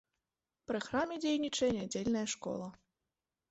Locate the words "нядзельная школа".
1.77-2.67